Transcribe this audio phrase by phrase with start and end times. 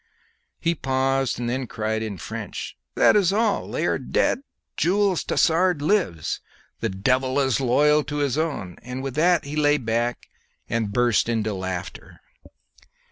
[0.59, 3.69] He paused and then cried in French, "That is all!
[3.69, 4.41] They are dead
[4.75, 6.39] Jules Tassard lives!
[6.79, 10.27] The devil is loyal to his own!" and with that he lay back
[10.67, 12.19] and burst into laughter.